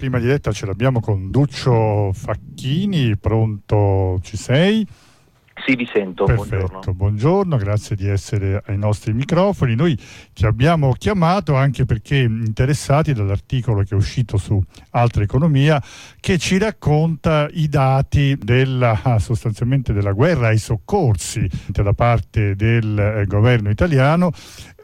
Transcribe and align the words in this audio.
Prima 0.00 0.18
diretta 0.18 0.50
ce 0.50 0.64
l'abbiamo 0.64 1.00
con 1.00 1.30
Duccio 1.30 2.10
Facchini, 2.14 3.18
pronto 3.18 4.18
ci 4.22 4.38
sei? 4.38 4.86
Sì, 5.66 5.76
vi 5.76 5.86
sento. 5.92 6.24
Perfetto, 6.24 6.46
buongiorno. 6.56 6.94
buongiorno. 6.94 7.56
grazie 7.58 7.96
di 7.96 8.08
essere 8.08 8.62
ai 8.64 8.78
nostri 8.78 9.12
microfoni. 9.12 9.74
Noi 9.74 9.94
ti 10.32 10.46
abbiamo 10.46 10.92
chiamato 10.92 11.54
anche 11.54 11.84
perché 11.84 12.16
interessati 12.16 13.12
dall'articolo 13.12 13.82
che 13.82 13.90
è 13.90 13.94
uscito 13.94 14.38
su 14.38 14.58
Altra 14.92 15.22
Economia 15.22 15.82
che 16.18 16.38
ci 16.38 16.56
racconta 16.56 17.46
i 17.52 17.68
dati 17.68 18.38
della, 18.40 19.00
ah, 19.02 19.18
sostanzialmente 19.18 19.92
della 19.92 20.12
guerra 20.12 20.46
ai 20.46 20.56
soccorsi 20.56 21.46
da 21.66 21.92
parte 21.92 22.56
del 22.56 22.98
eh, 22.98 23.26
governo 23.26 23.68
italiano 23.68 24.32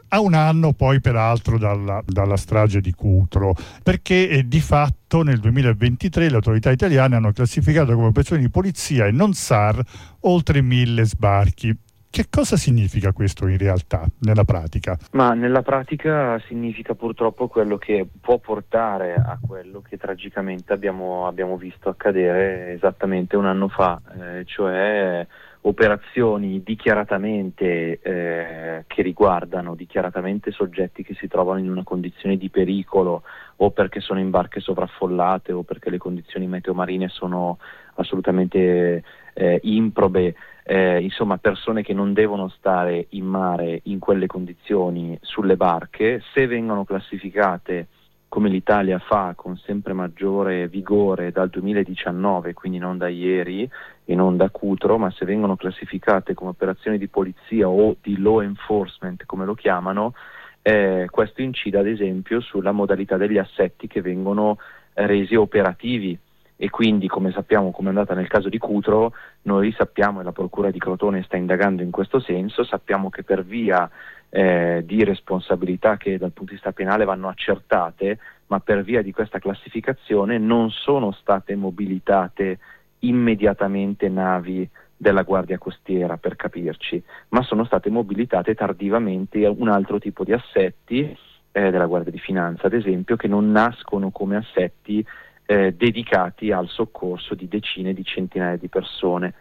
a 0.09 0.19
un 0.19 0.33
anno 0.33 0.73
poi 0.73 1.01
peraltro 1.01 1.57
dalla, 1.57 2.01
dalla 2.05 2.37
strage 2.37 2.81
di 2.81 2.93
Cutro, 2.93 3.55
perché 3.83 4.29
eh, 4.29 4.47
di 4.47 4.59
fatto 4.59 5.23
nel 5.23 5.39
2023 5.39 6.29
le 6.29 6.35
autorità 6.35 6.71
italiane 6.71 7.15
hanno 7.15 7.31
classificato 7.31 7.93
come 7.93 8.07
operazioni 8.07 8.41
di 8.41 8.49
polizia 8.49 9.05
e 9.05 9.11
non 9.11 9.33
SAR 9.33 9.81
oltre 10.21 10.61
mille 10.61 11.05
sbarchi. 11.05 11.75
Che 12.09 12.27
cosa 12.29 12.55
significa 12.55 13.11
questo 13.11 13.47
in 13.47 13.57
realtà, 13.57 14.05
nella 14.19 14.45
pratica? 14.45 14.97
Ma 15.11 15.33
nella 15.33 15.61
pratica 15.61 16.41
significa 16.47 16.95
purtroppo 16.95 17.47
quello 17.47 17.77
che 17.77 18.07
può 18.19 18.39
portare 18.39 19.13
a 19.13 19.37
quello 19.45 19.81
che 19.81 19.97
tragicamente 19.97 20.73
abbiamo, 20.73 21.27
abbiamo 21.27 21.57
visto 21.57 21.89
accadere 21.89 22.73
esattamente 22.73 23.35
un 23.35 23.45
anno 23.45 23.67
fa, 23.67 24.01
eh, 24.19 24.45
cioè 24.45 25.27
operazioni 25.67 26.63
dichiaratamente 26.63 27.99
eh, 28.01 28.83
che 28.87 29.01
riguardano 29.01 29.75
dichiaratamente 29.75 30.51
soggetti 30.51 31.03
che 31.03 31.13
si 31.15 31.27
trovano 31.27 31.59
in 31.59 31.69
una 31.69 31.83
condizione 31.83 32.37
di 32.37 32.49
pericolo 32.49 33.23
o 33.57 33.71
perché 33.71 33.99
sono 33.99 34.19
in 34.19 34.29
barche 34.29 34.61
sovraffollate 34.61 35.51
o 35.51 35.63
perché 35.63 35.89
le 35.89 35.97
condizioni 35.97 36.47
meteomarine 36.47 37.09
sono 37.09 37.57
assolutamente 37.95 39.03
eh, 39.33 39.59
improbe, 39.63 40.35
eh, 40.63 41.01
insomma 41.01 41.37
persone 41.37 41.83
che 41.83 41.93
non 41.93 42.13
devono 42.13 42.47
stare 42.47 43.07
in 43.09 43.25
mare 43.25 43.81
in 43.83 43.99
quelle 43.99 44.27
condizioni 44.27 45.17
sulle 45.21 45.57
barche, 45.57 46.21
se 46.33 46.47
vengono 46.47 46.85
classificate 46.85 47.87
come 48.29 48.49
l'Italia 48.49 48.99
fa 48.99 49.33
con 49.35 49.57
sempre 49.57 49.93
maggiore 49.93 50.67
vigore 50.67 51.31
dal 51.31 51.49
2019, 51.49 52.53
quindi 52.53 52.77
non 52.77 52.97
da 52.97 53.07
ieri 53.07 53.69
e 54.03 54.15
non 54.15 54.37
da 54.37 54.49
Cutro, 54.49 54.97
ma 54.97 55.09
se 55.11 55.25
vengono 55.25 55.55
classificate 55.55 56.33
come 56.33 56.51
operazioni 56.51 56.97
di 56.97 57.07
polizia 57.07 57.69
o 57.69 57.95
di 58.01 58.19
law 58.19 58.41
enforcement, 58.41 59.25
come 59.25 59.45
lo 59.45 59.53
chiamano, 59.53 60.13
eh, 60.61 61.07
questo 61.09 61.41
incide 61.41 61.77
ad 61.77 61.87
esempio 61.87 62.41
sulla 62.41 62.73
modalità 62.73 63.15
degli 63.15 63.37
assetti 63.37 63.87
che 63.87 64.01
vengono 64.01 64.57
resi 64.93 65.35
operativi. 65.35 66.17
E 66.59 66.69
quindi 66.71 67.07
come 67.07 67.31
sappiamo 67.31 67.71
come 67.71 67.87
è 67.87 67.89
andata 67.91 68.15
nel 68.15 68.27
caso 68.27 68.49
di 68.49 68.57
Cutro, 68.57 69.13
noi 69.43 69.71
sappiamo 69.77 70.19
e 70.19 70.23
la 70.23 70.31
Procura 70.31 70.71
di 70.71 70.79
Crotone 70.79 71.21
sta 71.21 71.37
indagando 71.37 71.83
in 71.83 71.91
questo 71.91 72.19
senso, 72.19 72.63
sappiamo 72.63 73.09
che 73.11 73.23
per 73.23 73.45
via 73.45 73.87
eh, 74.29 74.83
di 74.85 75.03
responsabilità 75.03 75.97
che 75.97 76.17
dal 76.17 76.31
punto 76.31 76.51
di 76.51 76.57
vista 76.57 76.71
penale 76.71 77.05
vanno 77.05 77.27
accertate, 77.27 78.19
ma 78.47 78.59
per 78.59 78.83
via 78.83 79.01
di 79.01 79.11
questa 79.11 79.39
classificazione 79.39 80.37
non 80.37 80.69
sono 80.69 81.11
state 81.11 81.55
mobilitate 81.55 82.59
immediatamente 82.99 84.09
navi 84.09 84.67
della 84.95 85.21
Guardia 85.21 85.57
Costiera, 85.57 86.17
per 86.17 86.35
capirci, 86.35 87.01
ma 87.29 87.43
sono 87.43 87.63
state 87.65 87.89
mobilitate 87.89 88.55
tardivamente 88.55 89.45
un 89.45 89.69
altro 89.69 89.99
tipo 89.99 90.23
di 90.23 90.33
assetti 90.33 91.15
eh, 91.51 91.71
della 91.71 91.85
Guardia 91.85 92.11
di 92.11 92.19
Finanza, 92.19 92.67
ad 92.67 92.73
esempio, 92.73 93.15
che 93.15 93.27
non 93.27 93.51
nascono 93.51 94.09
come 94.09 94.37
assetti 94.37 95.05
eh, 95.45 95.73
dedicati 95.75 96.51
al 96.51 96.67
soccorso 96.67 97.35
di 97.35 97.47
decine 97.47 97.93
di 97.93 98.03
centinaia 98.03 98.57
di 98.57 98.67
persone. 98.67 99.33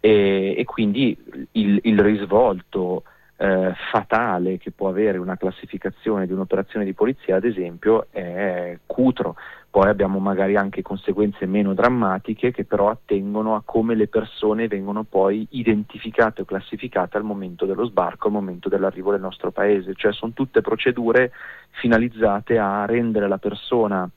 E, 0.00 0.54
e 0.58 0.64
quindi 0.64 1.16
il, 1.52 1.78
il 1.82 1.98
risvolto 2.00 3.04
eh, 3.36 3.72
fatale 3.90 4.58
che 4.58 4.70
può 4.70 4.88
avere 4.88 5.18
una 5.18 5.36
classificazione 5.36 6.26
di 6.26 6.32
un'operazione 6.32 6.84
di 6.84 6.94
polizia, 6.94 7.36
ad 7.36 7.44
esempio, 7.44 8.06
è 8.10 8.78
cutro. 8.86 9.36
Poi 9.70 9.88
abbiamo 9.88 10.20
magari 10.20 10.54
anche 10.54 10.82
conseguenze 10.82 11.46
meno 11.46 11.74
drammatiche 11.74 12.52
che 12.52 12.64
però 12.64 12.90
attengono 12.90 13.56
a 13.56 13.62
come 13.64 13.96
le 13.96 14.06
persone 14.06 14.68
vengono 14.68 15.02
poi 15.02 15.44
identificate 15.50 16.42
o 16.42 16.44
classificate 16.44 17.16
al 17.16 17.24
momento 17.24 17.66
dello 17.66 17.84
sbarco, 17.84 18.28
al 18.28 18.34
momento 18.34 18.68
dell'arrivo 18.68 19.10
del 19.10 19.20
nostro 19.20 19.50
paese. 19.50 19.94
Cioè 19.96 20.12
sono 20.12 20.32
tutte 20.32 20.60
procedure 20.60 21.32
finalizzate 21.70 22.56
a 22.56 22.84
rendere 22.86 23.26
la 23.26 23.38
persona 23.38 24.08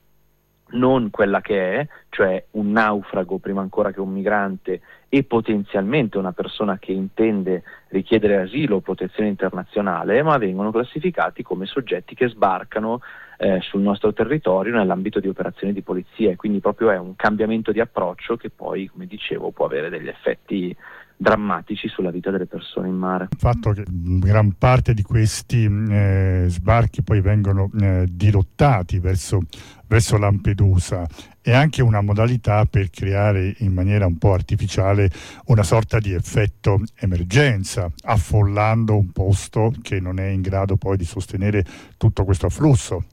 non 0.72 1.10
quella 1.10 1.42
che 1.42 1.80
è, 1.80 1.88
cioè 2.10 2.44
un 2.52 2.72
naufrago 2.72 3.38
prima 3.38 3.62
ancora 3.62 3.92
che 3.92 4.00
un 4.00 4.12
migrante 4.12 4.82
e 5.10 5.24
potenzialmente 5.24 6.18
una 6.18 6.34
persona 6.34 6.78
che 6.78 6.92
intende 6.92 7.64
richiedere 7.90 8.38
asilo 8.38 8.78
o 8.78 8.82
protezione 8.82 9.30
internazionale, 9.30 10.22
ma 10.24 10.38
vengono 10.38 10.72
classificati 10.72 11.44
come 11.44 11.66
soggetti 11.66 12.14
che 12.14 12.28
sbarcano 12.28 13.00
eh, 13.38 13.60
sul 13.62 13.82
nostro 13.82 14.12
territorio 14.14 14.76
nell'ambito 14.76 15.20
di 15.20 15.28
operazioni 15.28 15.72
di 15.72 15.82
polizia 15.82 16.32
e 16.32 16.36
quindi 16.36 16.60
proprio 16.60 16.92
è 16.92 16.98
un 16.98 17.16
cambiamento 17.16 17.72
di 17.72 17.80
approccio 17.80 18.36
che 18.36 18.50
poi, 18.50 18.88
come 18.88 19.06
dicevo, 19.06 19.52
può 19.52 19.66
avere 19.66 19.90
degli 19.90 20.08
effetti 20.08 20.76
drammatici 21.20 21.88
sulla 21.88 22.12
vita 22.12 22.30
delle 22.30 22.46
persone 22.46 22.88
in 22.88 22.96
mare. 22.96 23.28
Il 23.32 23.40
fatto 23.40 23.72
che 23.72 23.84
gran 23.88 24.54
parte 24.58 24.94
di 24.94 25.02
questi 25.02 25.66
eh, 25.66 26.46
sbarchi 26.48 27.02
poi 27.02 27.22
vengono 27.22 27.72
eh, 27.80 28.06
dirottati 28.08 29.00
verso, 29.00 29.42
verso 29.88 30.18
Lampedusa 30.18 31.06
è 31.42 31.54
anche 31.54 31.82
una 31.82 32.02
modalità 32.02 32.66
per 32.66 32.90
creare 32.90 33.56
in 33.60 33.74
maniera 33.74 34.06
un 34.06 34.18
po' 34.18 34.34
artificiale 34.34 35.10
una 35.46 35.64
sorta 35.64 36.00
di 36.00 36.14
effetto 36.14 36.80
emergenza, 37.00 37.90
affollando 38.04 38.98
un 38.98 39.12
posto 39.12 39.74
che 39.82 40.00
non 40.00 40.20
è 40.20 40.28
in 40.28 40.42
grado 40.42 40.76
poi 40.76 40.98
di 40.98 41.06
sostenere 41.06 41.64
tutto 41.98 42.26
questo 42.26 42.48
afflusso. 42.48 43.04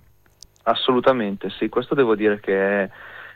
Assolutamente, 0.64 1.50
sì, 1.50 1.68
questo 1.68 1.94
devo 1.94 2.16
dire 2.16 2.40
che 2.40 2.82
è 2.82 2.90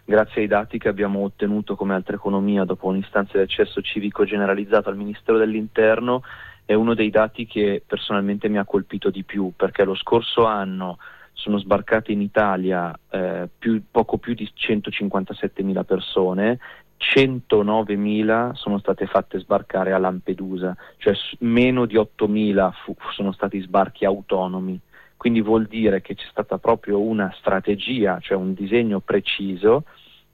grazie 0.05 0.41
ai 0.41 0.49
dati 0.49 0.78
che 0.78 0.88
abbiamo 0.88 1.20
ottenuto 1.20 1.76
come 1.76 1.94
altra 1.94 2.16
economia 2.16 2.65
dopo 2.65 2.87
un'istanza 2.87 3.37
di 3.37 3.44
accesso 3.44 3.82
civico 3.82 4.25
generalizzato 4.25 4.88
al 4.88 4.97
Ministero 4.97 5.37
dell'Interno, 5.37 6.22
è 6.65 6.75
uno 6.75 6.94
dei 6.94 7.10
dati 7.10 7.47
che 7.47 7.82
personalmente 7.87 8.49
mi 8.49 8.59
ha 8.59 8.65
colpito 8.65 9.10
di 9.10 9.22
più, 9.22 9.53
perché 9.55 9.84
lo 9.84 9.94
scorso 9.94 10.44
anno 10.47 10.99
sono 11.38 11.59
sbarcate 11.59 12.10
in 12.10 12.21
Italia 12.21 12.93
eh, 13.10 13.49
più, 13.56 13.81
poco 13.91 14.19
più 14.19 14.34
di 14.34 14.50
157.000 14.53 15.84
persone, 15.84 16.59
109.000 16.99 18.54
sono 18.54 18.78
state 18.81 19.06
fatte 19.06 19.38
sbarcare 19.38 19.93
a 19.93 19.99
Lampedusa, 19.99 20.76
cioè 20.97 21.15
meno 21.38 21.87
di 21.87 21.94
8.000 21.94 22.72
fu, 22.82 22.97
sono 23.12 23.31
stati 23.31 23.60
sbarchi 23.60 24.04
autonomi. 24.04 24.81
Quindi 25.16 25.41
vuol 25.41 25.66
dire 25.66 26.00
che 26.00 26.16
c'è 26.16 26.26
stata 26.28 26.59
proprio 26.59 27.00
una 27.00 27.32
strategia, 27.38 28.19
cioè 28.20 28.37
un 28.37 28.53
disegno 28.53 28.99
preciso, 28.99 29.84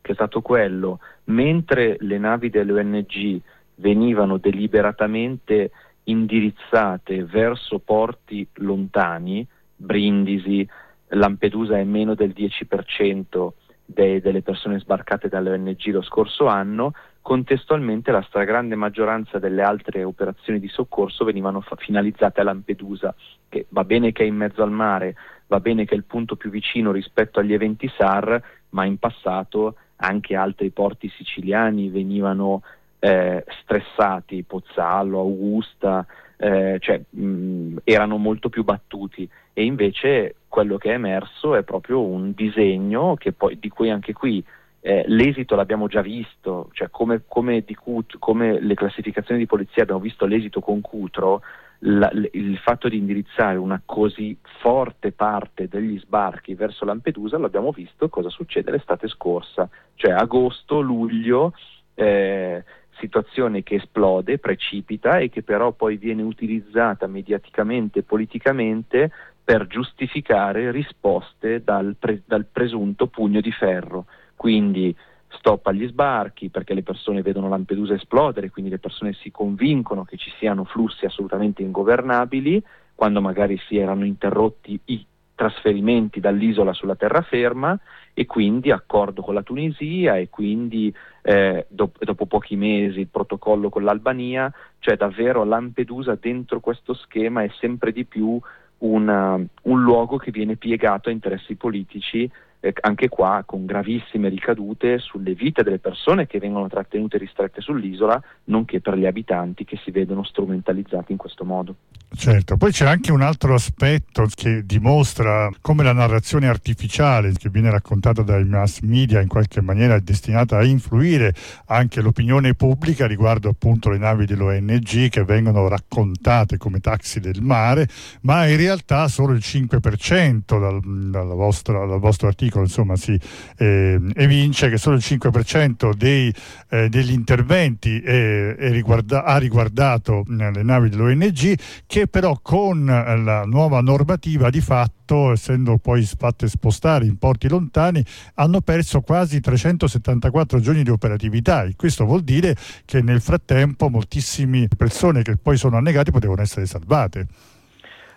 che 0.00 0.12
è 0.12 0.14
stato 0.14 0.40
quello, 0.40 1.00
mentre 1.24 1.96
le 2.00 2.16
navi 2.16 2.48
delle 2.48 2.72
ONG 2.72 3.40
venivano 3.76 4.38
deliberatamente 4.38 5.70
indirizzate 6.04 7.24
verso 7.24 7.78
porti 7.78 8.46
lontani, 8.54 9.46
Brindisi, 9.76 10.66
Lampedusa 11.08 11.78
è 11.78 11.84
meno 11.84 12.14
del 12.14 12.32
10% 12.34 13.52
de- 13.84 14.20
delle 14.20 14.42
persone 14.42 14.78
sbarcate 14.78 15.28
dalle 15.28 15.50
ONG 15.50 15.86
lo 15.86 16.02
scorso 16.02 16.46
anno, 16.46 16.92
contestualmente 17.20 18.10
la 18.10 18.22
stragrande 18.22 18.74
maggioranza 18.74 19.38
delle 19.38 19.62
altre 19.62 20.04
operazioni 20.04 20.58
di 20.58 20.68
soccorso 20.68 21.24
venivano 21.24 21.60
fa- 21.60 21.76
finalizzate 21.76 22.40
a 22.40 22.44
Lampedusa, 22.44 23.14
che 23.48 23.66
va 23.70 23.84
bene 23.84 24.12
che 24.12 24.24
è 24.24 24.26
in 24.26 24.36
mezzo 24.36 24.62
al 24.62 24.70
mare, 24.70 25.14
va 25.46 25.60
bene 25.60 25.84
che 25.84 25.94
è 25.94 25.96
il 25.96 26.04
punto 26.04 26.36
più 26.36 26.50
vicino 26.50 26.92
rispetto 26.92 27.40
agli 27.40 27.52
eventi 27.52 27.90
SAR, 27.96 28.42
ma 28.70 28.84
in 28.84 28.98
passato 28.98 29.76
anche 29.96 30.34
altri 30.34 30.70
porti 30.70 31.08
siciliani 31.08 31.88
venivano 31.88 32.62
eh, 32.98 33.44
stressati, 33.62 34.42
Pozzallo, 34.42 35.18
Augusta, 35.18 36.06
eh, 36.36 36.78
cioè, 36.80 37.00
mh, 37.08 37.76
erano 37.84 38.16
molto 38.16 38.48
più 38.48 38.64
battuti. 38.64 39.28
E 39.52 39.64
invece 39.64 40.36
quello 40.54 40.76
che 40.76 40.90
è 40.90 40.94
emerso 40.94 41.56
è 41.56 41.64
proprio 41.64 42.00
un 42.00 42.32
disegno 42.32 43.16
poi, 43.36 43.58
di 43.58 43.68
cui 43.68 43.90
anche 43.90 44.12
qui 44.12 44.40
eh, 44.82 45.02
l'esito 45.08 45.56
l'abbiamo 45.56 45.88
già 45.88 46.00
visto, 46.00 46.68
cioè 46.74 46.90
come, 46.90 47.22
come, 47.26 47.64
Cut, 47.64 48.20
come, 48.20 48.60
le 48.60 48.74
classificazioni 48.74 49.40
di 49.40 49.46
polizia 49.46 49.82
abbiamo 49.82 50.00
visto 50.00 50.26
l'esito 50.26 50.60
con 50.60 50.80
Cutro, 50.80 51.42
la, 51.80 52.08
il 52.30 52.56
fatto 52.58 52.88
di 52.88 52.98
indirizzare 52.98 53.56
una 53.56 53.82
così 53.84 54.38
forte 54.60 55.10
parte 55.10 55.66
degli 55.66 55.98
sbarchi 55.98 56.54
verso 56.54 56.84
Lampedusa 56.84 57.36
l'abbiamo 57.36 57.72
visto 57.72 58.08
cosa 58.08 58.28
succede 58.28 58.70
l'estate 58.70 59.08
scorsa, 59.08 59.68
cioè 59.96 60.12
agosto, 60.12 60.78
luglio, 60.80 61.52
eh, 61.94 62.62
situazione 63.00 63.64
che 63.64 63.74
esplode, 63.74 64.38
precipita 64.38 65.18
e 65.18 65.30
che 65.30 65.42
però 65.42 65.72
poi 65.72 65.96
viene 65.96 66.22
utilizzata 66.22 67.08
mediaticamente 67.08 67.98
e 67.98 68.02
politicamente 68.04 69.10
per 69.44 69.66
giustificare 69.66 70.70
risposte 70.70 71.62
dal, 71.62 71.96
pre, 71.98 72.22
dal 72.24 72.46
presunto 72.50 73.08
pugno 73.08 73.40
di 73.40 73.52
ferro. 73.52 74.06
Quindi 74.34 74.94
stop 75.28 75.66
agli 75.66 75.86
sbarchi 75.86 76.48
perché 76.48 76.74
le 76.74 76.82
persone 76.82 77.22
vedono 77.22 77.48
Lampedusa 77.48 77.94
esplodere, 77.94 78.50
quindi 78.50 78.70
le 78.70 78.78
persone 78.78 79.12
si 79.12 79.30
convincono 79.30 80.04
che 80.04 80.16
ci 80.16 80.32
siano 80.38 80.64
flussi 80.64 81.04
assolutamente 81.04 81.62
ingovernabili, 81.62 82.62
quando 82.94 83.20
magari 83.20 83.58
si 83.66 83.76
erano 83.76 84.04
interrotti 84.04 84.80
i 84.86 85.06
trasferimenti 85.34 86.20
dall'isola 86.20 86.72
sulla 86.72 86.94
terraferma 86.94 87.78
e 88.14 88.24
quindi 88.24 88.70
accordo 88.70 89.20
con 89.20 89.34
la 89.34 89.42
Tunisia 89.42 90.16
e 90.16 90.30
quindi 90.30 90.94
eh, 91.22 91.66
dopo, 91.68 91.98
dopo 92.04 92.26
pochi 92.26 92.54
mesi 92.54 93.00
il 93.00 93.08
protocollo 93.08 93.68
con 93.68 93.82
l'Albania, 93.82 94.52
cioè 94.78 94.96
davvero 94.96 95.44
Lampedusa 95.44 96.16
dentro 96.18 96.60
questo 96.60 96.94
schema 96.94 97.42
è 97.42 97.50
sempre 97.58 97.90
di 97.90 98.04
più 98.04 98.40
una, 98.78 99.34
un 99.34 99.82
luogo 99.82 100.16
che 100.16 100.30
viene 100.30 100.56
piegato 100.56 101.08
a 101.08 101.12
interessi 101.12 101.54
politici 101.54 102.30
eh, 102.64 102.72
anche 102.80 103.10
qua 103.10 103.42
con 103.44 103.66
gravissime 103.66 104.30
ricadute 104.30 104.98
sulle 104.98 105.34
vite 105.34 105.62
delle 105.62 105.78
persone 105.78 106.26
che 106.26 106.38
vengono 106.38 106.66
trattenute 106.66 107.18
ristrette 107.18 107.60
sull'isola, 107.60 108.22
nonché 108.44 108.80
per 108.80 108.96
gli 108.96 109.04
abitanti 109.04 109.64
che 109.64 109.78
si 109.84 109.90
vedono 109.90 110.24
strumentalizzati 110.24 111.12
in 111.12 111.18
questo 111.18 111.44
modo. 111.44 111.74
Certo, 112.16 112.56
poi 112.56 112.70
c'è 112.70 112.86
anche 112.86 113.12
un 113.12 113.20
altro 113.20 113.54
aspetto 113.54 114.26
che 114.34 114.64
dimostra 114.64 115.50
come 115.60 115.82
la 115.82 115.92
narrazione 115.92 116.48
artificiale 116.48 117.32
che 117.32 117.50
viene 117.50 117.70
raccontata 117.70 118.22
dai 118.22 118.44
mass 118.44 118.80
media 118.80 119.20
in 119.20 119.28
qualche 119.28 119.60
maniera 119.60 119.96
è 119.96 120.00
destinata 120.00 120.56
a 120.56 120.64
influire 120.64 121.34
anche 121.66 122.00
l'opinione 122.00 122.54
pubblica 122.54 123.06
riguardo 123.06 123.48
appunto 123.48 123.90
le 123.90 123.98
navi 123.98 124.26
dell'ONG 124.26 125.08
che 125.08 125.24
vengono 125.24 125.66
raccontate 125.68 126.56
come 126.56 126.78
taxi 126.78 127.20
del 127.20 127.42
mare, 127.42 127.88
ma 128.22 128.46
in 128.46 128.56
realtà 128.56 129.08
solo 129.08 129.32
il 129.32 129.42
5% 129.42 130.40
dal, 130.46 130.80
dal, 131.10 131.26
vostro, 131.34 131.86
dal 131.86 131.98
vostro 131.98 132.28
articolo 132.28 132.53
articolo 132.54 132.64
insomma, 132.64 132.96
si 132.96 133.18
eh, 133.58 134.00
evince 134.14 134.68
che 134.68 134.76
solo 134.76 134.96
il 134.96 135.02
5% 135.04 135.94
dei, 135.94 136.32
eh, 136.70 136.88
degli 136.88 137.12
interventi 137.12 138.00
è, 138.00 138.54
è 138.54 138.70
riguarda, 138.70 139.24
ha 139.24 139.36
riguardato 139.38 140.24
eh, 140.28 140.52
le 140.52 140.62
navi 140.62 140.88
dell'ONG 140.88 141.58
che 141.86 142.06
però 142.06 142.38
con 142.40 142.88
eh, 142.88 143.16
la 143.18 143.44
nuova 143.44 143.80
normativa 143.80 144.50
di 144.50 144.60
fatto 144.60 145.32
essendo 145.32 145.76
poi 145.76 146.02
fatte 146.02 146.48
spostare 146.48 147.04
in 147.04 147.18
porti 147.18 147.48
lontani, 147.48 148.02
hanno 148.34 148.60
perso 148.62 149.02
quasi 149.02 149.40
374 149.40 150.60
giorni 150.60 150.82
di 150.82 150.90
operatività 150.90 151.64
e 151.64 151.74
questo 151.76 152.06
vuol 152.06 152.22
dire 152.22 152.56
che 152.86 153.02
nel 153.02 153.20
frattempo 153.20 153.90
moltissime 153.90 154.66
persone 154.74 155.22
che 155.22 155.36
poi 155.36 155.58
sono 155.58 155.76
annegate 155.76 156.10
potevano 156.10 156.40
essere 156.40 156.64
salvate. 156.64 157.26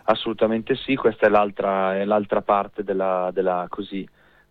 Assolutamente 0.09 0.75
sì, 0.75 0.95
questa 0.95 1.25
è 1.25 1.29
l'altra, 1.29 1.97
è 1.97 2.05
l'altra 2.05 2.41
parte 2.41 2.81
della, 2.81 3.29
della, 3.33 3.65
così, 3.69 4.07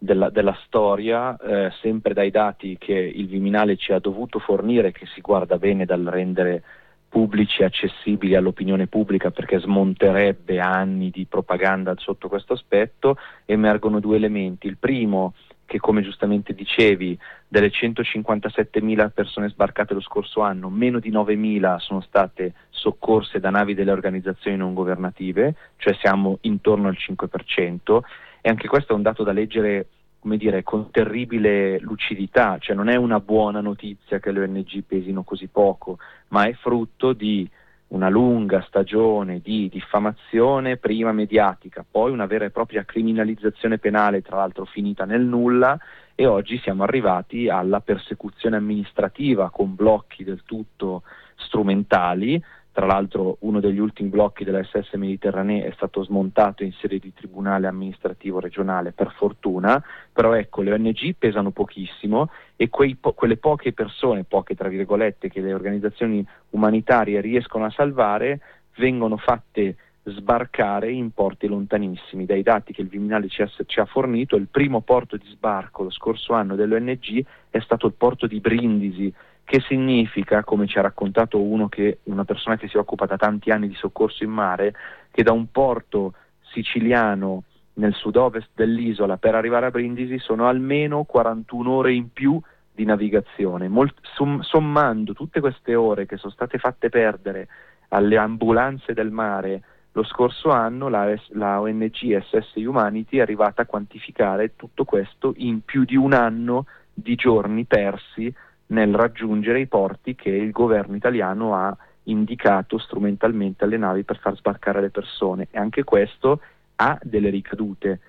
della, 0.06 0.30
della 0.30 0.56
storia, 0.64 1.36
eh, 1.36 1.70
sempre 1.82 2.14
dai 2.14 2.30
dati 2.30 2.78
che 2.78 2.94
il 2.94 3.26
Viminale 3.26 3.76
ci 3.76 3.92
ha 3.92 3.98
dovuto 3.98 4.38
fornire, 4.38 4.92
che 4.92 5.04
si 5.04 5.20
guarda 5.20 5.58
bene 5.58 5.84
dal 5.84 6.04
rendere 6.04 6.62
pubblici 7.08 7.62
e 7.62 7.66
accessibili 7.66 8.34
all'opinione 8.34 8.86
pubblica 8.86 9.30
perché 9.30 9.58
smonterebbe 9.58 10.60
anni 10.60 11.10
di 11.10 11.26
propaganda 11.26 11.94
sotto 11.96 12.28
questo 12.28 12.54
aspetto, 12.54 13.16
emergono 13.44 14.00
due 14.00 14.16
elementi. 14.16 14.66
Il 14.66 14.78
primo, 14.78 15.34
che 15.66 15.78
come 15.78 16.02
giustamente 16.02 16.54
dicevi, 16.54 17.18
delle 17.48 17.68
157.000 17.70 19.10
persone 19.12 19.48
sbarcate 19.48 19.94
lo 19.94 20.00
scorso 20.00 20.40
anno, 20.40 20.70
meno 20.70 20.98
di 20.98 21.10
9.000 21.10 21.76
sono 21.78 22.00
state 22.00 22.54
soccorse 22.70 23.40
da 23.40 23.50
navi 23.50 23.74
delle 23.74 23.92
organizzazioni 23.92 24.56
non 24.56 24.74
governative, 24.74 25.54
cioè 25.76 25.94
siamo 26.00 26.38
intorno 26.42 26.88
al 26.88 26.96
5%, 26.98 28.00
e 28.40 28.48
anche 28.48 28.68
questo 28.68 28.92
è 28.92 28.94
un 28.94 29.02
dato 29.02 29.24
da 29.24 29.32
leggere 29.32 29.86
come 30.26 30.38
dire, 30.38 30.64
con 30.64 30.90
terribile 30.90 31.78
lucidità, 31.78 32.58
cioè 32.58 32.75
non 32.75 32.88
è 32.88 32.96
una 32.96 33.20
buona 33.20 33.61
notizia 33.61 34.19
che 34.19 34.32
le 34.32 34.40
ONG 34.40 34.82
pesino 34.82 35.23
così 35.23 35.46
poco, 35.46 35.99
ma 36.28 36.46
è 36.46 36.52
frutto 36.55 37.12
di 37.12 37.49
una 37.88 38.08
lunga 38.08 38.61
stagione 38.67 39.38
di 39.40 39.69
diffamazione, 39.69 40.78
prima 40.78 41.12
mediatica, 41.12 41.84
poi 41.88 42.11
una 42.11 42.26
vera 42.26 42.44
e 42.44 42.50
propria 42.50 42.84
criminalizzazione 42.84 43.78
penale, 43.78 44.20
tra 44.20 44.38
l'altro 44.38 44.64
finita 44.64 45.05
nel 45.05 45.23
nulla, 45.23 45.78
e 46.17 46.26
oggi 46.26 46.58
siamo 46.58 46.82
arrivati 46.82 47.49
alla 47.49 47.78
persecuzione 47.78 48.56
amministrativa 48.56 49.50
con 49.50 49.76
blocchi 49.76 50.25
del 50.25 50.43
tutto 50.44 51.05
strumentali, 51.37 52.43
tra 52.76 52.84
l'altro 52.84 53.38
uno 53.40 53.58
degli 53.58 53.78
ultimi 53.78 54.11
blocchi 54.11 54.44
della 54.44 54.62
SS 54.62 54.93
Mediterranee 54.96 55.64
è 55.64 55.73
stato 55.76 56.05
smontato 56.05 56.62
in 56.62 56.73
sede 56.73 56.99
di 56.99 57.11
tribunale 57.14 57.69
amministrativo 57.69 58.38
regionale 58.38 58.93
per 58.93 59.14
fortuna, 59.17 59.82
però 60.12 60.34
ecco 60.34 60.61
le 60.61 60.75
ONG 60.75 61.14
pesano 61.19 61.52
pochissimo 61.52 62.28
e 62.55 62.69
po- 62.69 63.14
quelle 63.14 63.38
poche 63.38 63.73
persone, 63.73 64.25
poche 64.25 64.55
tra 64.55 64.69
virgolette, 64.69 65.31
che 65.31 65.40
le 65.40 65.55
organizzazioni 65.55 66.23
umanitarie 66.50 67.23
riescono 67.23 67.64
a 67.64 67.70
salvare 67.70 68.40
vengono 68.76 69.17
fatte 69.17 69.76
sbarcare 70.02 70.93
in 70.93 71.12
porti 71.12 71.46
lontanissimi. 71.46 72.26
Dai 72.26 72.43
dati 72.43 72.75
che 72.75 72.82
il 72.82 72.88
Viminale 72.88 73.28
ci 73.28 73.40
ha, 73.40 73.50
ci 73.64 73.81
ha, 73.81 73.87
fornito, 73.87 74.37
il 74.37 74.49
primo 74.50 74.82
porto 74.82 75.17
di 75.17 75.26
sbarco 75.31 75.82
lo 75.82 75.90
scorso 75.90 76.34
anno 76.34 76.56
dell'ONG 76.56 77.25
è 77.49 77.58
stato 77.61 77.87
il 77.87 77.94
porto 77.94 78.26
di 78.26 78.38
Brindisi, 78.38 79.11
che 79.46 79.60
significa, 79.60 80.43
come 80.43 80.66
ci 80.66 80.76
ha 80.76 80.82
raccontato 80.82 81.40
uno 81.40 81.69
che, 81.69 82.00
una 82.04 82.25
persona 82.25 82.56
che 82.56 82.66
si 82.66 82.76
occupa 82.76 83.06
da 83.06 83.16
tanti 83.16 83.52
anni 83.52 83.69
di 83.69 83.75
soccorso 83.75 84.25
in 84.25 84.31
mare, 84.31 84.75
che 85.12 85.22
da 85.22 85.31
un 85.31 85.52
porto 85.52 86.14
siciliano 86.40 87.44
nel 87.75 87.94
sud-ovest 87.94 88.48
dell'isola 88.54 89.19
per 89.19 89.37
arrivare 89.37 89.66
a 89.66 89.70
Brindisi 89.70 90.19
sono 90.19 90.48
almeno 90.48 91.04
41 91.04 91.70
ore 91.70 91.93
in 91.93 92.12
più 92.12 92.40
di 92.72 92.84
navigazione. 92.84 93.69
Molt- 93.69 94.00
sommando 94.40 95.12
tutte 95.12 95.38
queste 95.38 95.76
ore 95.76 96.06
che 96.06 96.16
sono 96.16 96.32
state 96.32 96.58
fatte 96.58 96.88
perdere 96.88 97.46
alle 97.90 98.16
ambulanze 98.16 98.94
del 98.94 99.12
mare 99.12 99.62
lo 99.92 100.02
scorso 100.02 100.50
anno 100.50 100.88
la, 100.88 101.14
la 101.28 101.60
ONG 101.60 102.20
SS 102.20 102.56
Humanity 102.56 103.16
è 103.16 103.20
arrivata 103.20 103.62
a 103.62 103.66
quantificare 103.66 104.54
tutto 104.56 104.84
questo 104.84 105.32
in 105.37 105.64
più 105.64 105.84
di 105.84 105.96
un 105.96 106.12
anno 106.12 106.66
di 106.92 107.14
giorni 107.14 107.64
persi 107.64 108.34
nel 108.68 108.94
raggiungere 108.94 109.60
i 109.60 109.66
porti 109.66 110.14
che 110.14 110.30
il 110.30 110.50
governo 110.50 110.96
italiano 110.96 111.54
ha 111.54 111.76
indicato 112.04 112.78
strumentalmente 112.78 113.64
alle 113.64 113.76
navi 113.76 114.04
per 114.04 114.18
far 114.18 114.36
sbarcare 114.36 114.80
le 114.80 114.90
persone 114.90 115.48
e 115.50 115.58
anche 115.58 115.84
questo 115.84 116.40
ha 116.76 116.98
delle 117.02 117.30
ricadute. 117.30 118.00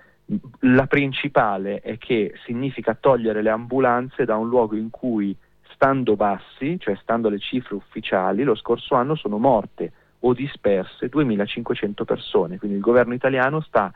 La 0.60 0.86
principale 0.86 1.80
è 1.80 1.96
che 1.98 2.34
significa 2.44 2.94
togliere 2.94 3.42
le 3.42 3.50
ambulanze 3.50 4.24
da 4.24 4.36
un 4.36 4.48
luogo 4.48 4.76
in 4.76 4.90
cui 4.90 5.36
stando 5.72 6.16
bassi, 6.16 6.78
cioè 6.78 6.96
stando 7.00 7.28
alle 7.28 7.38
cifre 7.38 7.74
ufficiali, 7.74 8.42
lo 8.42 8.54
scorso 8.54 8.94
anno 8.94 9.14
sono 9.14 9.38
morte 9.38 9.92
o 10.20 10.34
disperse 10.34 11.08
2500 11.08 12.04
persone, 12.04 12.58
quindi 12.58 12.76
il 12.76 12.82
governo 12.82 13.14
italiano 13.14 13.60
sta 13.60 13.92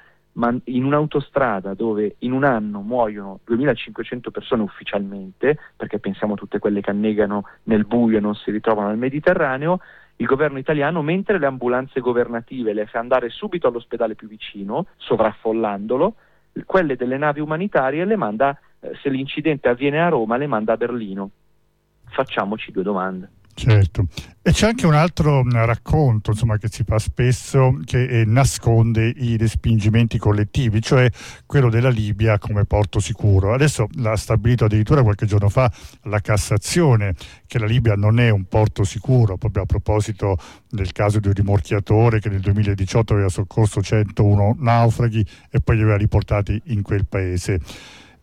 in 0.65 0.85
un'autostrada 0.85 1.75
dove 1.75 2.17
in 2.21 2.33
un 2.33 2.45
anno 2.45 2.81
muoiono 2.81 3.41
2500 3.45 4.31
persone 4.31 4.63
ufficialmente, 4.63 5.59
perché 5.77 5.99
pensiamo 5.99 6.35
a 6.35 6.37
tutte 6.37 6.59
quelle 6.59 6.81
che 6.81 6.91
annegano 6.91 7.47
nel 7.65 7.85
buio 7.85 8.17
e 8.17 8.21
non 8.21 8.35
si 8.35 8.51
ritrovano 8.51 8.89
nel 8.89 8.99
Mediterraneo, 8.99 9.81
il 10.17 10.27
governo 10.27 10.59
italiano, 10.59 11.03
mentre 11.03 11.39
le 11.39 11.47
ambulanze 11.47 12.01
governative 12.01 12.73
le 12.73 12.87
fa 12.87 12.99
andare 12.99 13.29
subito 13.29 13.69
all'ospedale 13.69 14.15
più 14.15 14.29
vicino, 14.29 14.87
sovraffollandolo, 14.97 16.15
quelle 16.65 16.97
delle 16.97 17.17
navi 17.17 17.41
umanitarie 17.41 18.05
le 18.05 18.17
manda, 18.17 18.59
eh, 18.81 18.93
se 19.03 19.09
l'incidente 19.09 19.69
avviene 19.69 20.01
a 20.01 20.09
Roma, 20.09 20.37
le 20.37 20.47
manda 20.47 20.75
a 20.75 20.77
Berlino. 20.77 21.31
Facciamoci 22.09 22.73
due 22.73 22.83
domande. 22.83 23.31
Certo, 23.55 24.07
e 24.41 24.51
c'è 24.51 24.67
anche 24.67 24.87
un 24.87 24.95
altro 24.95 25.45
racconto 25.45 26.31
insomma, 26.31 26.57
che 26.57 26.69
si 26.69 26.85
fa 26.85 26.99
spesso 26.99 27.79
che 27.85 28.07
eh, 28.07 28.25
nasconde 28.25 29.13
i 29.15 29.37
respingimenti 29.37 30.19
collettivi, 30.19 30.81
cioè 30.81 31.09
quello 31.45 31.69
della 31.69 31.91
Libia 31.91 32.39
come 32.39 32.65
porto 32.65 32.99
sicuro. 32.99 33.53
Adesso 33.53 33.89
l'ha 33.97 34.17
stabilito 34.17 34.65
addirittura 34.65 35.03
qualche 35.03 35.27
giorno 35.27 35.49
fa 35.51 35.71
la 36.05 36.21
Cassazione 36.21 37.15
che 37.47 37.59
la 37.59 37.67
Libia 37.67 37.95
non 37.95 38.19
è 38.19 38.31
un 38.31 38.45
porto 38.45 38.85
sicuro, 38.85 39.37
proprio 39.37 39.63
a 39.63 39.67
proposito 39.67 40.39
del 40.69 40.91
caso 40.91 41.21
di 41.21 41.29
un 41.29 41.35
rimorchiatore 41.35 42.19
che 42.19 42.31
nel 42.31 42.41
2018 42.41 43.13
aveva 43.13 43.29
soccorso 43.29 43.83
101 43.83 44.57
naufraghi 44.59 45.25
e 45.51 45.61
poi 45.61 45.77
li 45.77 45.83
aveva 45.83 45.99
riportati 45.99 46.61
in 46.67 46.83
quel 46.83 47.07
paese. 47.07 47.61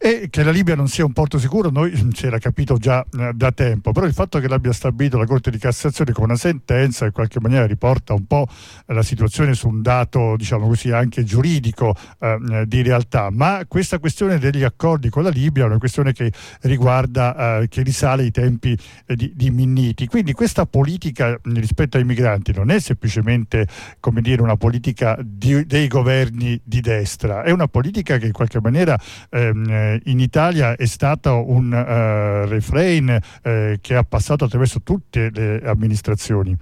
E 0.02 0.30
che 0.30 0.44
la 0.44 0.52
Libia 0.52 0.76
non 0.76 0.88
sia 0.88 1.04
un 1.04 1.12
porto 1.12 1.38
sicuro, 1.38 1.70
noi 1.70 1.92
ci 2.16 2.26
era 2.26 2.38
capito 2.38 2.78
già 2.78 3.06
eh, 3.18 3.34
da 3.36 3.52
tempo, 3.52 3.92
però 3.92 4.06
il 4.06 4.14
fatto 4.14 4.40
che 4.40 4.48
l'abbia 4.48 4.72
stabilito 4.72 5.18
la 5.18 5.26
Corte 5.26 5.52
di 5.52 5.58
Cassazione 5.58 6.14
con 6.14 6.24
una 6.24 6.38
sentenza 6.38 7.04
in 7.04 7.12
qualche 7.12 7.42
maniera 7.42 7.66
riporta 7.66 8.14
un 8.14 8.26
po' 8.26 8.48
la 8.86 9.04
situazione 9.04 9.54
su 9.56 9.68
un 9.68 9.82
dato, 9.82 10.38
diciamo 10.38 10.68
così, 10.68 10.92
anche 10.92 11.26
giuridico 11.26 11.94
eh, 12.18 12.64
di 12.66 12.82
realtà. 12.82 13.30
Ma 13.30 13.66
questa 13.68 14.00
questione 14.00 14.40
degli 14.40 14.64
accordi 14.64 15.10
con 15.10 15.24
la 15.24 15.30
Libia 15.30 15.64
è 15.64 15.66
una 15.66 15.80
questione 15.80 16.14
che 16.14 16.32
riguarda, 16.62 17.60
eh, 17.60 17.68
che 17.68 17.82
risale 17.82 18.24
ai 18.24 18.32
tempi 18.32 18.78
eh, 19.06 19.16
di, 19.18 19.34
di, 19.36 19.52
Minniti. 19.52 20.08
Quindi 20.08 20.32
questa 20.32 20.66
politica 20.66 21.38
rispetto 21.44 21.98
ai 21.98 22.06
migranti 22.06 22.54
non 22.54 22.72
è 22.72 22.80
semplicemente, 22.80 23.68
come 24.00 24.22
dire, 24.22 24.42
una 24.42 24.56
politica 24.56 25.18
di, 25.22 25.66
dei 25.66 25.90
governi 25.90 26.58
di 26.64 26.80
destra, 26.80 27.44
è 27.44 27.52
una 27.52 27.68
politica 27.68 28.18
che 28.18 28.28
in 28.28 28.32
qualche 28.32 28.62
maniera 28.62 28.98
ehm, 29.30 29.89
in, 29.94 30.02
in, 30.06 30.20
Italia 30.20 30.76
è 30.76 30.86
stato 30.86 31.50
un 31.50 31.72
uh, 31.72 32.50
refrain 32.50 33.10
uh, 33.10 33.80
che 33.82 33.96
ha 33.96 34.04
passato 34.04 34.46
attraverso 34.46 34.82
tutte 34.82 35.30
le 35.34 35.62
amministrazioni. 35.66 36.56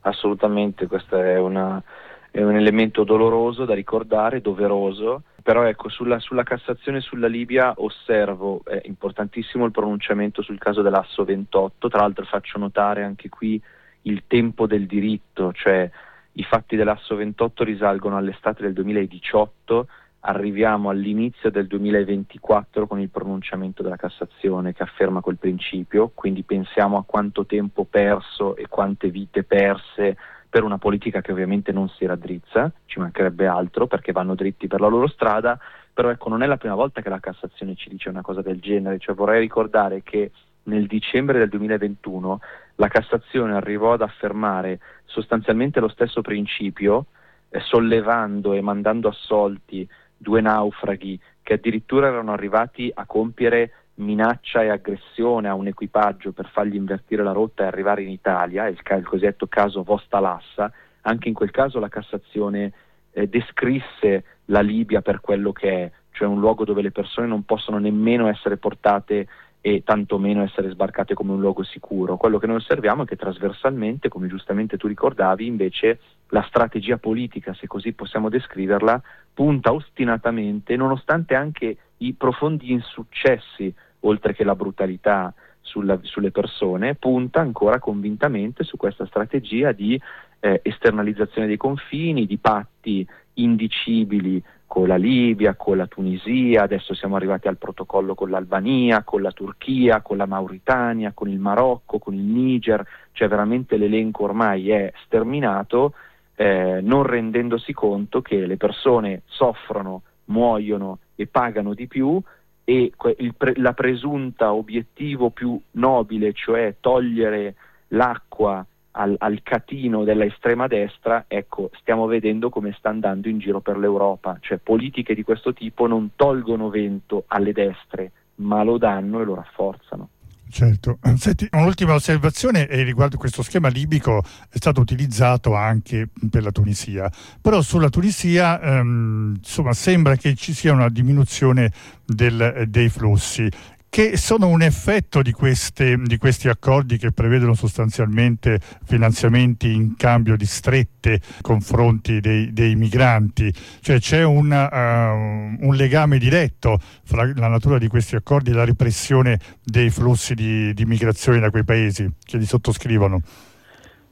Assolutamente, 0.00 0.86
questo 0.86 1.16
è, 1.20 1.38
una, 1.38 1.82
è 2.30 2.42
un 2.42 2.56
elemento 2.56 3.04
doloroso 3.04 3.64
da 3.64 3.74
ricordare, 3.74 4.40
doveroso, 4.40 5.22
però 5.42 5.64
ecco, 5.64 5.88
sulla, 5.88 6.18
sulla 6.18 6.44
Cassazione 6.44 6.98
e 6.98 7.02
sulla 7.02 7.26
Libia 7.26 7.74
osservo, 7.76 8.62
è 8.64 8.80
importantissimo 8.84 9.64
il 9.64 9.72
pronunciamento 9.72 10.42
sul 10.42 10.58
caso 10.58 10.82
dell'Asso 10.82 11.24
28, 11.24 11.88
tra 11.88 12.00
l'altro 12.00 12.24
faccio 12.24 12.58
notare 12.58 13.02
anche 13.02 13.28
qui 13.28 13.60
il 14.02 14.24
tempo 14.26 14.66
del 14.66 14.86
diritto, 14.86 15.52
cioè 15.52 15.90
i 16.32 16.42
fatti 16.44 16.76
dell'Asso 16.76 17.14
28 17.14 17.64
risalgono 17.64 18.16
all'estate 18.16 18.62
del 18.62 18.72
2018, 18.72 19.88
arriviamo 20.24 20.88
all'inizio 20.90 21.50
del 21.50 21.66
2024 21.66 22.86
con 22.86 23.00
il 23.00 23.08
pronunciamento 23.08 23.82
della 23.82 23.96
Cassazione 23.96 24.72
che 24.72 24.82
afferma 24.82 25.20
quel 25.20 25.38
principio, 25.38 26.12
quindi 26.14 26.42
pensiamo 26.42 26.96
a 26.96 27.04
quanto 27.04 27.44
tempo 27.44 27.84
perso 27.84 28.54
e 28.56 28.68
quante 28.68 29.10
vite 29.10 29.42
perse 29.42 30.16
per 30.48 30.62
una 30.62 30.78
politica 30.78 31.22
che 31.22 31.32
ovviamente 31.32 31.72
non 31.72 31.88
si 31.88 32.04
raddrizza, 32.04 32.70
ci 32.84 33.00
mancherebbe 33.00 33.46
altro 33.46 33.86
perché 33.86 34.12
vanno 34.12 34.34
dritti 34.34 34.68
per 34.68 34.80
la 34.80 34.86
loro 34.86 35.08
strada, 35.08 35.58
però 35.92 36.10
ecco 36.10 36.28
non 36.28 36.42
è 36.42 36.46
la 36.46 36.58
prima 36.58 36.74
volta 36.74 37.00
che 37.00 37.08
la 37.08 37.20
Cassazione 37.20 37.74
ci 37.74 37.88
dice 37.88 38.08
una 38.08 38.20
cosa 38.20 38.42
del 38.42 38.60
genere, 38.60 38.98
cioè 38.98 39.14
vorrei 39.14 39.40
ricordare 39.40 40.02
che 40.02 40.30
nel 40.64 40.86
dicembre 40.86 41.38
del 41.38 41.48
2021 41.48 42.40
la 42.76 42.88
Cassazione 42.88 43.54
arrivò 43.54 43.94
ad 43.94 44.02
affermare 44.02 44.78
sostanzialmente 45.04 45.80
lo 45.80 45.88
stesso 45.88 46.20
principio, 46.20 47.06
eh, 47.48 47.60
sollevando 47.60 48.52
e 48.52 48.60
mandando 48.60 49.08
assolti 49.08 49.88
due 50.22 50.40
naufraghi 50.40 51.20
che 51.42 51.54
addirittura 51.54 52.06
erano 52.06 52.32
arrivati 52.32 52.90
a 52.94 53.04
compiere 53.04 53.72
minaccia 53.96 54.62
e 54.62 54.70
aggressione 54.70 55.48
a 55.48 55.54
un 55.54 55.66
equipaggio 55.66 56.32
per 56.32 56.48
fargli 56.50 56.76
invertire 56.76 57.22
la 57.22 57.32
rotta 57.32 57.64
e 57.64 57.66
arrivare 57.66 58.02
in 58.02 58.08
Italia, 58.08 58.66
il, 58.68 58.78
il 58.78 59.06
cosiddetto 59.06 59.46
caso 59.48 59.82
Vosta 59.82 60.20
Lassa, 60.20 60.72
anche 61.02 61.28
in 61.28 61.34
quel 61.34 61.50
caso 61.50 61.78
la 61.78 61.88
Cassazione 61.88 62.72
eh, 63.10 63.28
descrisse 63.28 64.24
la 64.46 64.60
Libia 64.60 65.02
per 65.02 65.20
quello 65.20 65.52
che 65.52 65.70
è, 65.70 65.90
cioè 66.12 66.28
un 66.28 66.40
luogo 66.40 66.64
dove 66.64 66.80
le 66.80 66.92
persone 66.92 67.26
non 67.26 67.44
possono 67.44 67.78
nemmeno 67.78 68.28
essere 68.28 68.56
portate 68.56 69.26
e 69.60 69.82
tantomeno 69.84 70.42
essere 70.42 70.70
sbarcate 70.70 71.14
come 71.14 71.32
un 71.32 71.40
luogo 71.40 71.62
sicuro. 71.62 72.16
Quello 72.16 72.38
che 72.38 72.46
noi 72.46 72.56
osserviamo 72.56 73.02
è 73.02 73.06
che 73.06 73.16
trasversalmente, 73.16 74.08
come 74.08 74.26
giustamente 74.26 74.76
tu 74.76 74.88
ricordavi, 74.88 75.46
invece 75.46 76.00
la 76.32 76.44
strategia 76.48 76.96
politica, 76.96 77.54
se 77.54 77.66
così 77.66 77.92
possiamo 77.92 78.28
descriverla, 78.28 79.00
punta 79.34 79.72
ostinatamente, 79.72 80.76
nonostante 80.76 81.34
anche 81.34 81.76
i 81.98 82.14
profondi 82.14 82.72
insuccessi, 82.72 83.72
oltre 84.00 84.34
che 84.34 84.42
la 84.42 84.54
brutalità 84.54 85.32
sulla, 85.60 85.98
sulle 86.02 86.30
persone, 86.30 86.94
punta 86.94 87.40
ancora 87.40 87.78
convintamente 87.78 88.64
su 88.64 88.76
questa 88.76 89.06
strategia 89.06 89.72
di 89.72 90.00
eh, 90.40 90.60
esternalizzazione 90.62 91.46
dei 91.46 91.58
confini, 91.58 92.26
di 92.26 92.38
patti 92.38 93.06
indicibili 93.34 94.42
con 94.66 94.88
la 94.88 94.96
Libia, 94.96 95.54
con 95.54 95.76
la 95.76 95.86
Tunisia, 95.86 96.62
adesso 96.62 96.94
siamo 96.94 97.16
arrivati 97.16 97.46
al 97.46 97.58
protocollo 97.58 98.14
con 98.14 98.30
l'Albania, 98.30 99.02
con 99.04 99.20
la 99.20 99.30
Turchia, 99.30 100.00
con 100.00 100.16
la 100.16 100.24
Mauritania, 100.24 101.12
con 101.12 101.28
il 101.28 101.38
Marocco, 101.38 101.98
con 101.98 102.14
il 102.14 102.22
Niger, 102.22 102.82
cioè 103.12 103.28
veramente 103.28 103.76
l'elenco 103.76 104.24
ormai 104.24 104.70
è 104.70 104.90
sterminato, 105.04 105.92
eh, 106.34 106.80
non 106.82 107.02
rendendosi 107.02 107.72
conto 107.72 108.22
che 108.22 108.46
le 108.46 108.56
persone 108.56 109.22
soffrono, 109.26 110.02
muoiono 110.26 110.98
e 111.14 111.26
pagano 111.26 111.74
di 111.74 111.86
più 111.86 112.20
e 112.64 112.92
pre- 113.36 113.54
la 113.56 113.72
presunta 113.72 114.52
obiettivo 114.52 115.30
più 115.30 115.60
nobile, 115.72 116.32
cioè 116.32 116.76
togliere 116.80 117.54
l'acqua 117.88 118.64
al, 118.92 119.14
al, 119.18 119.40
catino 119.42 120.04
della 120.04 120.24
estrema 120.24 120.66
destra, 120.66 121.24
ecco, 121.28 121.70
stiamo 121.80 122.06
vedendo 122.06 122.50
come 122.50 122.74
sta 122.76 122.90
andando 122.90 123.28
in 123.28 123.38
giro 123.38 123.60
per 123.60 123.78
l'Europa, 123.78 124.36
cioè 124.40 124.58
politiche 124.58 125.14
di 125.14 125.22
questo 125.22 125.52
tipo 125.52 125.86
non 125.86 126.10
tolgono 126.14 126.68
vento 126.68 127.24
alle 127.28 127.52
destre, 127.52 128.12
ma 128.36 128.62
lo 128.62 128.78
danno 128.78 129.20
e 129.20 129.24
lo 129.24 129.34
rafforzano. 129.34 130.08
Certo, 130.54 130.98
Senti, 131.16 131.48
un'ultima 131.52 131.94
osservazione 131.94 132.66
riguardo 132.84 133.16
questo 133.16 133.42
schema 133.42 133.68
libico 133.68 134.22
è 134.50 134.58
stato 134.58 134.82
utilizzato 134.82 135.54
anche 135.54 136.10
per 136.28 136.42
la 136.42 136.52
Tunisia, 136.52 137.10
però 137.40 137.62
sulla 137.62 137.88
Tunisia 137.88 138.60
ehm, 138.60 139.36
insomma, 139.38 139.72
sembra 139.72 140.14
che 140.16 140.34
ci 140.34 140.52
sia 140.52 140.74
una 140.74 140.90
diminuzione 140.90 141.72
del, 142.04 142.66
dei 142.68 142.90
flussi 142.90 143.48
che 143.92 144.16
sono 144.16 144.48
un 144.48 144.62
effetto 144.62 145.20
di, 145.20 145.32
queste, 145.32 145.98
di, 145.98 146.16
questi 146.16 146.48
accordi 146.48 146.96
che 146.96 147.12
prevedono 147.12 147.52
sostanzialmente 147.52 148.58
finanziamenti 148.86 149.70
in 149.70 149.96
cambio 149.96 150.34
di 150.34 150.46
strette 150.46 151.20
confronti 151.42 152.18
dei, 152.20 152.54
dei 152.54 152.74
migranti, 152.74 153.52
cioè 153.82 154.00
c'è 154.00 154.24
un, 154.24 154.50
uh, 154.50 155.66
un, 155.66 155.74
legame 155.74 156.16
diretto 156.16 156.80
fra 157.04 157.30
la 157.34 157.48
natura 157.48 157.76
di 157.76 157.88
questi 157.88 158.16
accordi 158.16 158.48
e 158.48 158.54
la 158.54 158.64
repressione 158.64 159.38
dei 159.62 159.90
flussi 159.90 160.32
di, 160.32 160.72
di 160.72 160.86
migrazione 160.86 161.38
da 161.38 161.50
quei 161.50 161.64
paesi 161.64 162.10
che 162.24 162.38
li 162.38 162.46
sottoscrivono. 162.46 163.20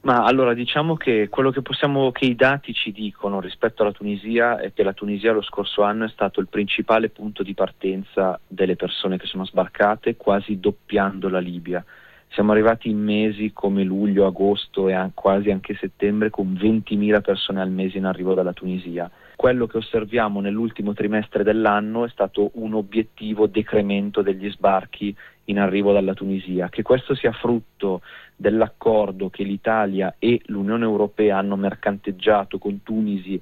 Ma 0.03 0.23
allora 0.23 0.55
diciamo 0.55 0.95
che 0.95 1.29
quello 1.29 1.51
che, 1.51 1.61
possiamo, 1.61 2.11
che 2.11 2.25
i 2.25 2.35
dati 2.35 2.73
ci 2.73 2.91
dicono 2.91 3.39
rispetto 3.39 3.83
alla 3.83 3.91
Tunisia 3.91 4.59
è 4.59 4.73
che 4.73 4.81
la 4.81 4.93
Tunisia 4.93 5.31
lo 5.31 5.43
scorso 5.43 5.83
anno 5.83 6.05
è 6.05 6.09
stato 6.09 6.39
il 6.39 6.47
principale 6.47 7.09
punto 7.09 7.43
di 7.43 7.53
partenza 7.53 8.39
delle 8.47 8.75
persone 8.75 9.17
che 9.17 9.27
sono 9.27 9.45
sbarcate, 9.45 10.15
quasi 10.15 10.59
doppiando 10.59 11.29
la 11.29 11.37
Libia. 11.39 11.85
Siamo 12.29 12.51
arrivati 12.51 12.89
in 12.89 12.97
mesi 12.97 13.51
come 13.53 13.83
luglio, 13.83 14.25
agosto 14.25 14.87
e 14.89 15.11
quasi 15.13 15.51
anche 15.51 15.75
settembre 15.75 16.31
con 16.31 16.57
20.000 16.59 17.21
persone 17.21 17.61
al 17.61 17.69
mese 17.69 17.99
in 17.99 18.05
arrivo 18.05 18.33
dalla 18.33 18.53
Tunisia. 18.53 19.11
Quello 19.41 19.65
che 19.65 19.77
osserviamo 19.77 20.39
nell'ultimo 20.39 20.93
trimestre 20.93 21.43
dell'anno 21.43 22.05
è 22.05 22.09
stato 22.09 22.51
un 22.53 22.75
obiettivo 22.75 23.47
decremento 23.47 24.21
degli 24.21 24.47
sbarchi 24.51 25.17
in 25.45 25.57
arrivo 25.57 25.91
dalla 25.91 26.13
Tunisia. 26.13 26.69
Che 26.69 26.83
questo 26.83 27.15
sia 27.15 27.31
frutto 27.31 28.03
dell'accordo 28.35 29.31
che 29.31 29.41
l'Italia 29.41 30.13
e 30.19 30.41
l'Unione 30.45 30.83
Europea 30.83 31.39
hanno 31.39 31.55
mercanteggiato 31.55 32.59
con 32.59 32.83
Tunisi 32.83 33.41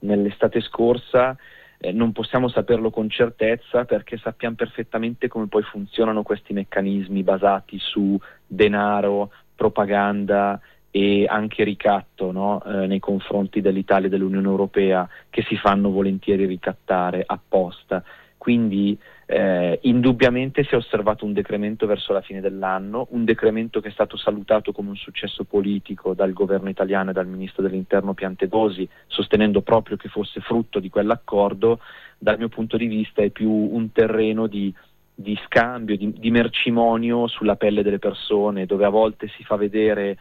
nell'estate 0.00 0.60
scorsa, 0.60 1.34
eh, 1.78 1.92
non 1.92 2.12
possiamo 2.12 2.48
saperlo 2.48 2.90
con 2.90 3.08
certezza 3.08 3.86
perché 3.86 4.18
sappiamo 4.18 4.54
perfettamente 4.54 5.28
come 5.28 5.46
poi 5.46 5.62
funzionano 5.62 6.22
questi 6.22 6.52
meccanismi 6.52 7.22
basati 7.22 7.78
su 7.78 8.20
denaro, 8.46 9.30
propaganda 9.54 10.60
e 10.90 11.26
anche 11.28 11.64
ricatto 11.64 12.32
no? 12.32 12.62
eh, 12.64 12.86
nei 12.86 12.98
confronti 12.98 13.60
dell'Italia 13.60 14.06
e 14.06 14.10
dell'Unione 14.10 14.48
Europea 14.48 15.08
che 15.30 15.42
si 15.42 15.56
fanno 15.56 15.90
volentieri 15.90 16.46
ricattare 16.46 17.22
apposta. 17.24 18.02
Quindi 18.38 18.98
eh, 19.26 19.78
indubbiamente 19.82 20.64
si 20.64 20.70
è 20.70 20.76
osservato 20.76 21.26
un 21.26 21.34
decremento 21.34 21.86
verso 21.86 22.14
la 22.14 22.22
fine 22.22 22.40
dell'anno, 22.40 23.08
un 23.10 23.24
decremento 23.24 23.80
che 23.80 23.88
è 23.88 23.90
stato 23.90 24.16
salutato 24.16 24.72
come 24.72 24.88
un 24.88 24.96
successo 24.96 25.44
politico 25.44 26.14
dal 26.14 26.32
governo 26.32 26.70
italiano 26.70 27.10
e 27.10 27.12
dal 27.12 27.26
ministro 27.26 27.62
dell'interno 27.62 28.14
Piantedosi, 28.14 28.88
sostenendo 29.06 29.60
proprio 29.60 29.98
che 29.98 30.08
fosse 30.08 30.40
frutto 30.40 30.78
di 30.78 30.88
quell'accordo, 30.88 31.80
dal 32.16 32.38
mio 32.38 32.48
punto 32.48 32.78
di 32.78 32.86
vista 32.86 33.20
è 33.20 33.28
più 33.28 33.50
un 33.50 33.92
terreno 33.92 34.46
di, 34.46 34.72
di 35.14 35.38
scambio, 35.44 35.96
di, 35.96 36.14
di 36.16 36.30
mercimonio 36.30 37.26
sulla 37.26 37.56
pelle 37.56 37.82
delle 37.82 37.98
persone, 37.98 38.64
dove 38.64 38.86
a 38.86 38.88
volte 38.88 39.28
si 39.36 39.44
fa 39.44 39.56
vedere 39.56 40.16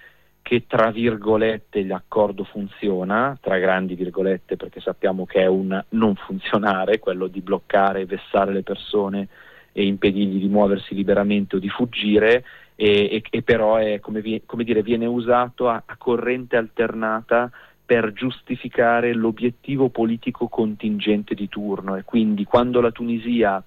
che 0.48 0.64
tra 0.66 0.92
virgolette 0.92 1.84
l'accordo 1.84 2.46
funziona, 2.46 3.38
tra 3.42 3.58
grandi 3.58 3.96
virgolette 3.96 4.56
perché 4.56 4.80
sappiamo 4.80 5.26
che 5.26 5.42
è 5.42 5.46
un 5.46 5.84
non 5.90 6.16
funzionare, 6.16 7.00
quello 7.00 7.28
di 7.28 7.42
bloccare 7.42 8.00
e 8.00 8.06
vessare 8.06 8.54
le 8.54 8.64
persone 8.64 9.28
e 9.74 9.86
impedirgli 9.86 10.40
di 10.40 10.48
muoversi 10.48 10.96
liberamente 10.96 11.58
o 11.58 11.60
di 11.60 11.68
fuggire, 11.68 12.46
e, 12.76 13.10
e, 13.12 13.24
e 13.30 13.42
però 13.42 13.76
è, 13.76 14.00
come, 14.00 14.22
vi, 14.22 14.44
come 14.46 14.64
dire, 14.64 14.84
viene 14.84 15.06
usato 15.06 15.68
a, 15.68 15.84
a 15.86 15.98
corrente 15.98 16.56
alternata 16.56 17.52
per 17.86 18.14
giustificare 18.14 19.14
l'obiettivo 19.14 19.90
politico 19.90 20.48
contingente 20.48 21.36
di 21.36 21.50
turno. 21.50 21.98
E 21.98 22.06
quindi 22.06 22.46
quando 22.46 22.80
la 22.80 22.92
Tunisia 22.92 23.62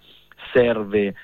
serve 0.51 1.15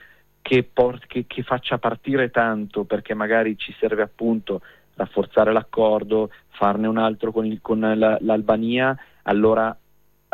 che, 0.42 0.68
port- 0.70 1.06
che, 1.06 1.25
che, 1.26 1.42
faccia 1.42 1.78
partire 1.78 2.30
tanto 2.30 2.84
perché 2.84 3.14
magari 3.14 3.56
ci 3.56 3.75
serve 3.80 4.02
appunto 4.02 4.60
rafforzare 4.96 5.52
l'accordo, 5.52 6.30
farne 6.48 6.86
un 6.88 6.98
altro 6.98 7.30
con, 7.30 7.46
il, 7.46 7.60
con 7.60 7.80
la, 7.80 8.18
l'Albania, 8.20 8.96
allora 9.22 9.76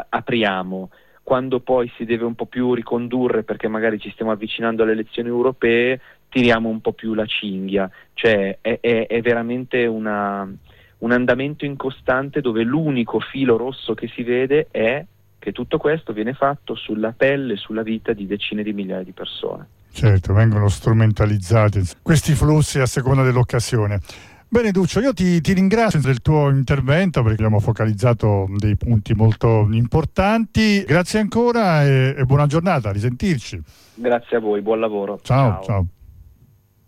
apriamo. 0.08 0.90
Quando 1.22 1.60
poi 1.60 1.90
si 1.96 2.04
deve 2.04 2.24
un 2.24 2.34
po' 2.34 2.46
più 2.46 2.74
ricondurre 2.74 3.42
perché 3.44 3.68
magari 3.68 3.98
ci 4.00 4.10
stiamo 4.10 4.32
avvicinando 4.32 4.82
alle 4.82 4.92
elezioni 4.92 5.28
europee, 5.28 6.00
tiriamo 6.28 6.68
un 6.68 6.80
po' 6.80 6.92
più 6.92 7.14
la 7.14 7.26
cinghia. 7.26 7.90
Cioè 8.14 8.58
è, 8.60 8.78
è, 8.80 9.06
è 9.06 9.20
veramente 9.20 9.86
una, 9.86 10.48
un 10.98 11.12
andamento 11.12 11.64
incostante 11.64 12.40
dove 12.40 12.62
l'unico 12.62 13.20
filo 13.20 13.56
rosso 13.56 13.94
che 13.94 14.08
si 14.08 14.22
vede 14.22 14.68
è 14.70 15.04
che 15.38 15.52
tutto 15.52 15.78
questo 15.78 16.12
viene 16.12 16.34
fatto 16.34 16.76
sulla 16.76 17.12
pelle 17.16 17.54
e 17.54 17.56
sulla 17.56 17.82
vita 17.82 18.12
di 18.12 18.26
decine 18.26 18.62
di 18.62 18.72
migliaia 18.72 19.02
di 19.02 19.10
persone. 19.12 19.66
Certo, 19.92 20.32
vengono 20.32 20.68
strumentalizzati 20.68 21.80
questi 22.00 22.32
flussi 22.32 22.78
a 22.78 22.86
seconda 22.86 23.22
dell'occasione. 23.22 24.00
Bene 24.52 24.70
Duccio, 24.70 25.00
io 25.00 25.14
ti, 25.14 25.40
ti, 25.40 25.54
ringrazio 25.54 25.98
del 25.98 26.20
tuo 26.20 26.50
intervento 26.50 27.22
perché 27.22 27.42
abbiamo 27.42 27.58
focalizzato 27.58 28.46
dei 28.58 28.76
punti 28.76 29.14
molto 29.14 29.66
importanti. 29.70 30.84
Grazie 30.84 31.20
ancora 31.20 31.82
e, 31.84 32.14
e 32.18 32.24
buona 32.24 32.44
giornata, 32.44 32.90
a 32.90 32.92
risentirci. 32.92 33.58
Grazie 33.94 34.36
a 34.36 34.40
voi, 34.40 34.60
buon 34.60 34.80
lavoro. 34.80 35.18
ciao. 35.22 35.52
ciao. 35.52 35.62
ciao. 35.64 35.86